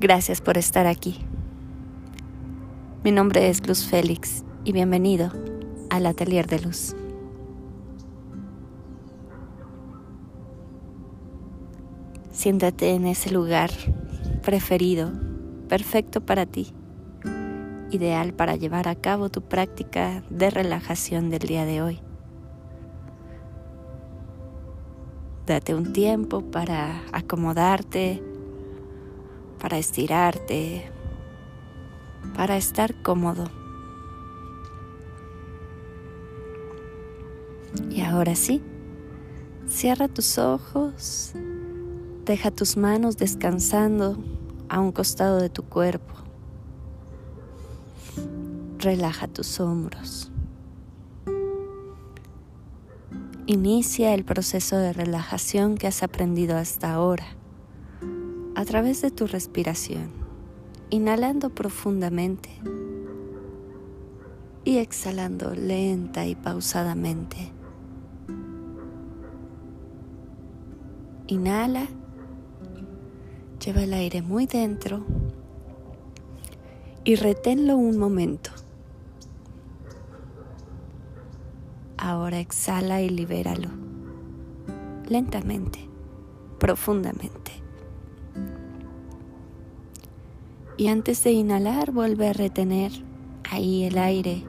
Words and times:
Gracias 0.00 0.40
por 0.40 0.56
estar 0.56 0.86
aquí. 0.86 1.18
Mi 3.04 3.12
nombre 3.12 3.50
es 3.50 3.68
Luz 3.68 3.86
Félix 3.86 4.44
y 4.64 4.72
bienvenido 4.72 5.30
al 5.90 6.06
Atelier 6.06 6.46
de 6.46 6.58
Luz. 6.58 6.96
Siéntate 12.30 12.94
en 12.94 13.06
ese 13.06 13.30
lugar 13.30 13.68
preferido, 14.40 15.12
perfecto 15.68 16.22
para 16.22 16.46
ti, 16.46 16.72
ideal 17.90 18.32
para 18.32 18.56
llevar 18.56 18.88
a 18.88 18.94
cabo 18.94 19.28
tu 19.28 19.42
práctica 19.42 20.24
de 20.30 20.48
relajación 20.48 21.28
del 21.28 21.40
día 21.40 21.66
de 21.66 21.82
hoy. 21.82 22.00
Date 25.46 25.74
un 25.74 25.92
tiempo 25.92 26.40
para 26.40 27.02
acomodarte, 27.12 28.22
para 29.60 29.78
estirarte, 29.78 30.90
para 32.34 32.56
estar 32.56 32.94
cómodo. 33.02 33.44
Y 37.90 38.00
ahora 38.00 38.34
sí, 38.34 38.62
cierra 39.68 40.08
tus 40.08 40.38
ojos, 40.38 41.32
deja 42.24 42.50
tus 42.50 42.76
manos 42.76 43.16
descansando 43.16 44.16
a 44.68 44.80
un 44.80 44.92
costado 44.92 45.38
de 45.38 45.50
tu 45.50 45.62
cuerpo. 45.62 46.14
Relaja 48.78 49.28
tus 49.28 49.60
hombros. 49.60 50.32
Inicia 53.46 54.14
el 54.14 54.24
proceso 54.24 54.76
de 54.76 54.92
relajación 54.92 55.76
que 55.76 55.86
has 55.86 56.02
aprendido 56.02 56.56
hasta 56.56 56.92
ahora 56.92 57.39
a 58.60 58.64
través 58.66 59.00
de 59.00 59.10
tu 59.10 59.26
respiración, 59.26 60.10
inhalando 60.90 61.48
profundamente 61.48 62.50
y 64.64 64.76
exhalando 64.76 65.54
lenta 65.54 66.26
y 66.26 66.34
pausadamente. 66.34 67.38
Inhala, 71.26 71.86
lleva 73.64 73.82
el 73.82 73.94
aire 73.94 74.20
muy 74.20 74.44
dentro 74.44 75.06
y 77.02 77.14
reténlo 77.14 77.78
un 77.78 77.96
momento. 77.96 78.50
Ahora 81.96 82.40
exhala 82.40 83.00
y 83.00 83.08
libéralo 83.08 83.70
lentamente, 85.08 85.78
profundamente. 86.58 87.59
Y 90.80 90.88
antes 90.88 91.22
de 91.24 91.32
inhalar, 91.32 91.92
vuelve 91.92 92.28
a 92.28 92.32
retener 92.32 92.90
ahí 93.50 93.84
el 93.84 93.98
aire 93.98 94.46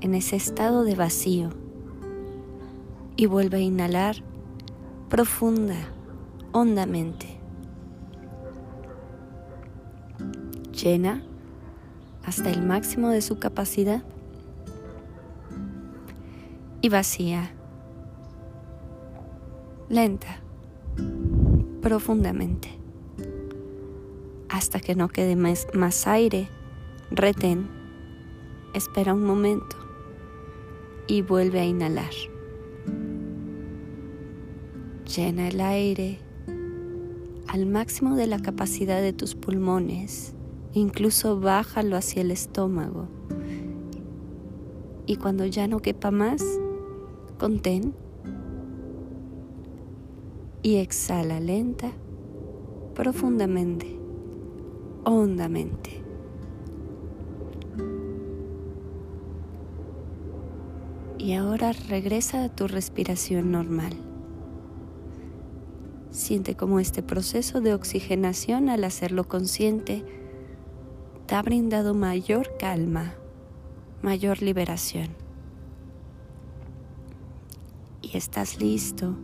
en 0.00 0.14
ese 0.14 0.36
estado 0.36 0.84
de 0.84 0.94
vacío. 0.94 1.50
Y 3.16 3.26
vuelve 3.26 3.56
a 3.56 3.60
inhalar 3.60 4.14
profunda, 5.08 5.74
hondamente. 6.52 7.26
Llena 10.72 11.20
hasta 12.24 12.48
el 12.48 12.62
máximo 12.62 13.08
de 13.08 13.20
su 13.20 13.40
capacidad. 13.40 14.04
Y 16.80 16.90
vacía. 16.90 17.50
Lenta, 19.88 20.38
profundamente 21.82 22.79
hasta 24.60 24.78
que 24.78 24.94
no 24.94 25.08
quede 25.08 25.36
más, 25.36 26.06
aire. 26.06 26.50
Retén, 27.10 27.66
espera 28.74 29.14
un 29.14 29.24
momento 29.24 29.74
y 31.06 31.22
vuelve 31.22 31.60
a 31.60 31.64
inhalar. 31.64 32.10
Llena 35.06 35.48
el 35.48 35.62
aire 35.62 36.18
al 37.48 37.64
máximo 37.64 38.16
de 38.16 38.26
la 38.26 38.38
capacidad 38.38 39.00
de 39.00 39.14
tus 39.14 39.34
pulmones, 39.34 40.34
incluso 40.74 41.40
bájalo 41.40 41.96
hacia 41.96 42.20
el 42.20 42.30
estómago. 42.30 43.08
Y 45.06 45.16
cuando 45.16 45.46
ya 45.46 45.68
no 45.68 45.80
quepa 45.80 46.10
más, 46.10 46.44
contén 47.38 47.94
y 50.62 50.76
exhala 50.76 51.40
lenta, 51.40 51.92
profundamente 52.94 53.99
hondamente. 55.04 56.02
Y 61.18 61.34
ahora 61.34 61.72
regresa 61.72 62.44
a 62.44 62.48
tu 62.48 62.66
respiración 62.66 63.52
normal. 63.52 63.92
Siente 66.10 66.56
cómo 66.56 66.80
este 66.80 67.02
proceso 67.02 67.60
de 67.60 67.74
oxigenación 67.74 68.68
al 68.68 68.84
hacerlo 68.84 69.28
consciente 69.28 70.04
te 71.26 71.34
ha 71.34 71.42
brindado 71.42 71.94
mayor 71.94 72.56
calma, 72.58 73.14
mayor 74.02 74.42
liberación. 74.42 75.10
Y 78.02 78.16
estás 78.16 78.58
listo 78.58 79.16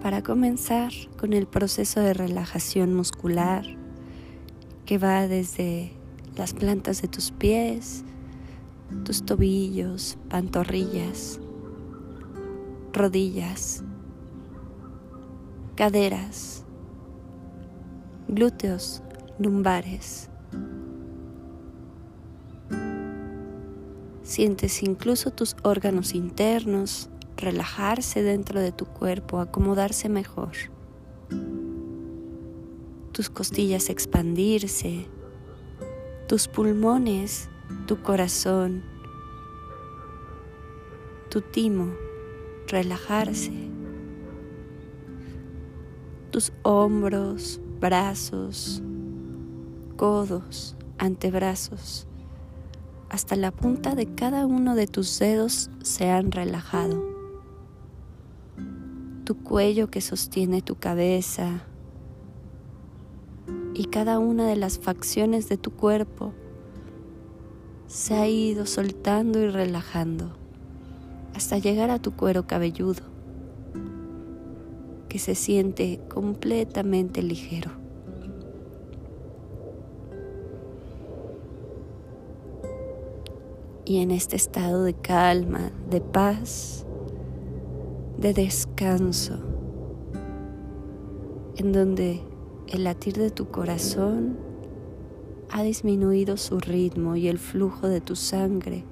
para 0.00 0.22
comenzar 0.22 0.92
con 1.18 1.32
el 1.34 1.46
proceso 1.46 2.00
de 2.00 2.14
relajación 2.14 2.94
muscular, 2.94 3.79
que 4.90 4.98
va 4.98 5.28
desde 5.28 5.92
las 6.34 6.52
plantas 6.52 7.00
de 7.00 7.06
tus 7.06 7.30
pies, 7.30 8.02
tus 9.04 9.24
tobillos, 9.24 10.18
pantorrillas, 10.28 11.38
rodillas, 12.92 13.84
caderas, 15.76 16.64
glúteos, 18.26 19.04
lumbares. 19.38 20.28
Sientes 24.24 24.82
incluso 24.82 25.30
tus 25.30 25.54
órganos 25.62 26.16
internos 26.16 27.10
relajarse 27.36 28.24
dentro 28.24 28.60
de 28.60 28.72
tu 28.72 28.86
cuerpo, 28.86 29.38
acomodarse 29.38 30.08
mejor 30.08 30.50
tus 33.20 33.28
costillas 33.28 33.90
expandirse, 33.90 35.04
tus 36.26 36.48
pulmones, 36.48 37.50
tu 37.86 38.00
corazón, 38.00 38.82
tu 41.28 41.42
timo 41.42 41.92
relajarse, 42.66 43.52
tus 46.30 46.50
hombros, 46.62 47.60
brazos, 47.78 48.82
codos, 49.98 50.74
antebrazos, 50.96 52.06
hasta 53.10 53.36
la 53.36 53.50
punta 53.50 53.94
de 53.94 54.14
cada 54.14 54.46
uno 54.46 54.74
de 54.74 54.86
tus 54.86 55.18
dedos 55.18 55.68
se 55.82 56.08
han 56.08 56.32
relajado. 56.32 57.04
Tu 59.24 59.36
cuello 59.42 59.90
que 59.90 60.00
sostiene 60.00 60.62
tu 60.62 60.76
cabeza, 60.76 61.66
y 63.80 63.86
cada 63.86 64.18
una 64.18 64.46
de 64.46 64.56
las 64.56 64.78
facciones 64.78 65.48
de 65.48 65.56
tu 65.56 65.70
cuerpo 65.70 66.34
se 67.86 68.12
ha 68.12 68.28
ido 68.28 68.66
soltando 68.66 69.40
y 69.40 69.48
relajando 69.48 70.32
hasta 71.34 71.56
llegar 71.56 71.88
a 71.88 71.98
tu 71.98 72.12
cuero 72.12 72.46
cabelludo, 72.46 73.00
que 75.08 75.18
se 75.18 75.34
siente 75.34 75.98
completamente 76.10 77.22
ligero. 77.22 77.70
Y 83.86 84.02
en 84.02 84.10
este 84.10 84.36
estado 84.36 84.84
de 84.84 84.92
calma, 84.92 85.72
de 85.88 86.02
paz, 86.02 86.84
de 88.18 88.34
descanso, 88.34 89.38
en 91.56 91.72
donde 91.72 92.29
el 92.70 92.84
latir 92.84 93.14
de 93.14 93.30
tu 93.30 93.48
corazón 93.48 94.38
ha 95.50 95.62
disminuido 95.62 96.36
su 96.36 96.60
ritmo 96.60 97.16
y 97.16 97.26
el 97.26 97.38
flujo 97.38 97.88
de 97.88 98.00
tu 98.00 98.14
sangre 98.14 98.84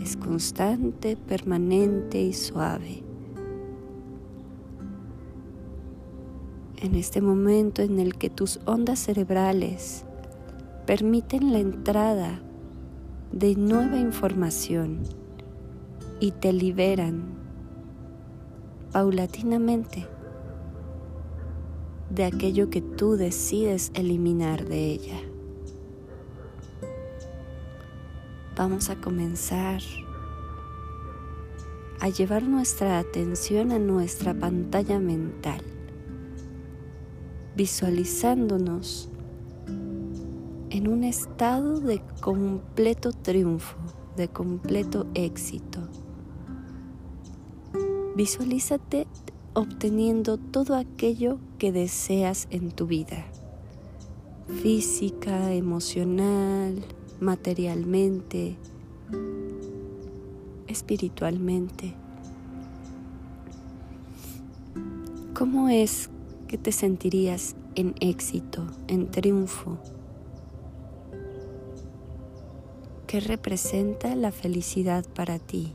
es 0.00 0.16
constante, 0.16 1.16
permanente 1.16 2.22
y 2.22 2.32
suave. 2.32 3.02
En 6.80 6.94
este 6.94 7.20
momento 7.20 7.82
en 7.82 7.98
el 7.98 8.16
que 8.16 8.30
tus 8.30 8.60
ondas 8.64 9.00
cerebrales 9.00 10.04
permiten 10.86 11.52
la 11.52 11.58
entrada 11.58 12.40
de 13.32 13.56
nueva 13.56 13.98
información 13.98 15.00
y 16.18 16.30
te 16.30 16.52
liberan 16.52 17.24
paulatinamente 18.92 20.06
de 22.10 22.24
aquello 22.24 22.70
que 22.70 22.80
tú 22.80 23.16
decides 23.16 23.90
eliminar 23.94 24.66
de 24.66 24.92
ella. 24.92 25.20
Vamos 28.56 28.90
a 28.90 28.96
comenzar 28.96 29.82
a 32.00 32.08
llevar 32.08 32.44
nuestra 32.44 32.98
atención 32.98 33.72
a 33.72 33.78
nuestra 33.78 34.34
pantalla 34.34 34.98
mental, 34.98 35.60
visualizándonos 37.56 39.10
en 40.70 40.88
un 40.88 41.04
estado 41.04 41.80
de 41.80 42.02
completo 42.20 43.12
triunfo, 43.12 43.76
de 44.16 44.28
completo 44.28 45.06
éxito. 45.14 45.80
Visualízate 48.16 49.06
obteniendo 49.54 50.38
todo 50.38 50.74
aquello 50.74 51.38
que 51.58 51.72
deseas 51.72 52.46
en 52.50 52.70
tu 52.70 52.86
vida, 52.86 53.26
física, 54.62 55.52
emocional, 55.52 56.84
materialmente, 57.20 58.56
espiritualmente. 60.68 61.94
¿Cómo 65.34 65.68
es 65.68 66.10
que 66.46 66.58
te 66.58 66.72
sentirías 66.72 67.56
en 67.74 67.94
éxito, 68.00 68.64
en 68.86 69.10
triunfo? 69.10 69.78
¿Qué 73.08 73.20
representa 73.20 74.14
la 74.14 74.30
felicidad 74.30 75.04
para 75.14 75.38
ti? 75.38 75.72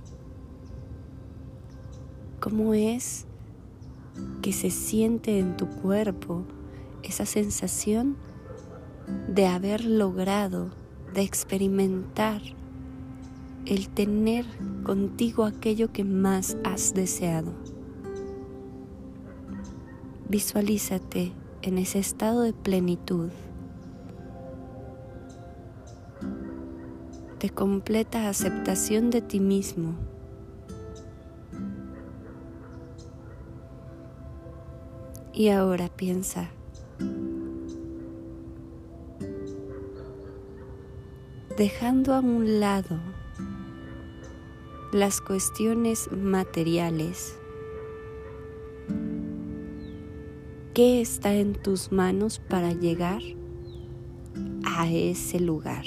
¿Cómo 2.39 2.73
es 2.73 3.25
que 4.41 4.53
se 4.53 4.69
siente 4.69 5.39
en 5.39 5.57
tu 5.57 5.67
cuerpo 5.67 6.45
esa 7.03 7.25
sensación 7.25 8.17
de 9.27 9.47
haber 9.47 9.85
logrado, 9.85 10.71
de 11.13 11.21
experimentar 11.21 12.41
el 13.65 13.89
tener 13.89 14.45
contigo 14.83 15.45
aquello 15.45 15.91
que 15.91 16.03
más 16.03 16.57
has 16.63 16.93
deseado. 16.93 17.53
Visualízate 20.27 21.31
en 21.61 21.77
ese 21.77 21.99
estado 21.99 22.41
de 22.41 22.53
plenitud, 22.53 23.29
de 27.39 27.49
completa 27.49 28.29
aceptación 28.29 29.09
de 29.09 29.21
ti 29.21 29.39
mismo. 29.39 29.95
Y 35.35 35.49
ahora 35.49 35.89
piensa, 35.89 36.51
dejando 41.57 42.13
a 42.13 42.19
un 42.19 42.59
lado 42.59 42.99
las 44.91 45.21
cuestiones 45.21 46.11
materiales. 46.11 47.39
¿Qué 50.75 51.01
está 51.01 51.33
en 51.33 51.53
tus 51.53 51.91
manos 51.91 52.37
para 52.37 52.71
llegar 52.71 53.23
a 54.63 54.87
ese 54.87 55.39
lugar? 55.39 55.85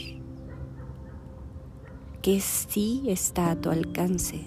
¿Qué 2.21 2.41
sí 2.41 3.05
está 3.07 3.53
a 3.53 3.61
tu 3.61 3.71
alcance? 3.71 4.45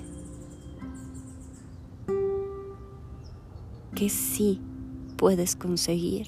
¿Qué 3.96 4.10
sí 4.10 4.62
puedes 5.20 5.58
conseguir 5.58 6.28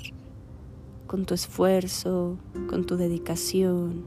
con 1.08 1.26
tu 1.26 1.34
esfuerzo, 1.34 2.38
con 2.70 2.86
tu 2.86 2.98
dedicación? 2.98 4.04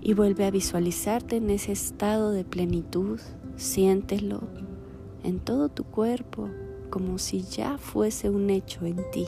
y 0.00 0.14
vuelve 0.14 0.46
a 0.46 0.50
visualizarte 0.50 1.36
en 1.36 1.50
ese 1.50 1.70
estado 1.72 2.30
de 2.30 2.42
plenitud. 2.42 3.20
Siéntelo 3.56 4.40
en 5.22 5.38
todo 5.38 5.68
tu 5.68 5.84
cuerpo 5.84 6.48
como 6.88 7.18
si 7.18 7.42
ya 7.42 7.76
fuese 7.76 8.30
un 8.30 8.48
hecho 8.48 8.86
en 8.86 8.98
ti. 9.10 9.26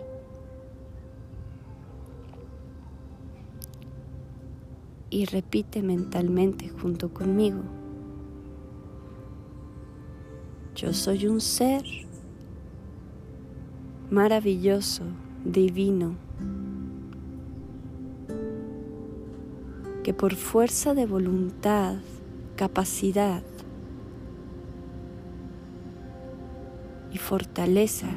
Y 5.11 5.27
repite 5.27 5.83
mentalmente 5.83 6.69
junto 6.69 7.13
conmigo. 7.13 7.61
Yo 10.77 10.93
soy 10.93 11.27
un 11.27 11.41
ser 11.41 11.85
maravilloso, 14.09 15.03
divino, 15.45 16.15
que 20.03 20.15
por 20.15 20.35
fuerza 20.37 20.95
de 20.95 21.07
voluntad, 21.07 21.97
capacidad 22.57 23.43
y 27.13 27.19
fortaleza 27.19 28.09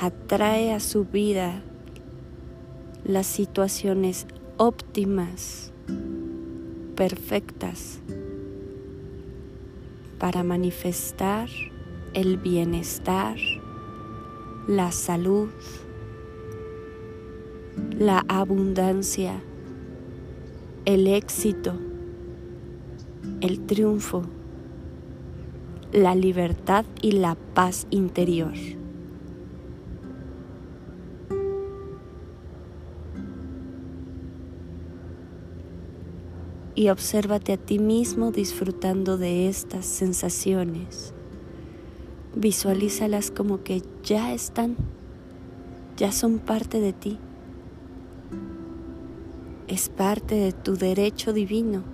atrae 0.00 0.72
a 0.72 0.80
su 0.80 1.04
vida 1.04 1.62
las 3.08 3.26
situaciones 3.26 4.26
óptimas, 4.58 5.72
perfectas, 6.94 8.00
para 10.18 10.44
manifestar 10.44 11.48
el 12.12 12.36
bienestar, 12.36 13.38
la 14.66 14.92
salud, 14.92 15.48
la 17.98 18.26
abundancia, 18.28 19.42
el 20.84 21.06
éxito, 21.06 21.72
el 23.40 23.64
triunfo, 23.64 24.24
la 25.92 26.14
libertad 26.14 26.84
y 27.00 27.12
la 27.12 27.36
paz 27.54 27.86
interior. 27.88 28.52
Y 36.78 36.90
obsérvate 36.90 37.54
a 37.54 37.56
ti 37.56 37.80
mismo 37.80 38.30
disfrutando 38.30 39.18
de 39.18 39.48
estas 39.48 39.84
sensaciones. 39.84 41.12
Visualízalas 42.36 43.32
como 43.32 43.64
que 43.64 43.82
ya 44.04 44.32
están, 44.32 44.76
ya 45.96 46.12
son 46.12 46.38
parte 46.38 46.80
de 46.80 46.92
ti 46.92 47.18
es 49.68 49.90
parte 49.90 50.34
de 50.34 50.52
tu 50.52 50.76
derecho 50.76 51.32
divino. 51.32 51.84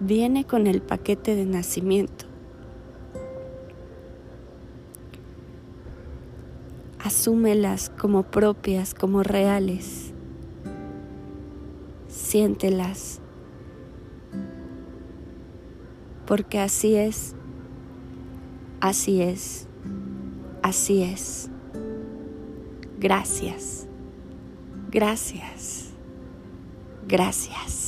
Viene 0.00 0.44
con 0.44 0.66
el 0.66 0.82
paquete 0.82 1.36
de 1.36 1.46
nacimiento. 1.46 2.26
Asúmelas 6.98 7.90
como 7.90 8.24
propias, 8.24 8.92
como 8.94 9.22
reales. 9.22 10.11
Siéntelas. 12.32 13.20
Porque 16.26 16.58
así 16.60 16.96
es, 16.96 17.34
así 18.80 19.20
es, 19.20 19.68
así 20.62 21.02
es. 21.02 21.50
Gracias. 22.98 23.86
Gracias. 24.90 25.92
Gracias. 27.06 27.81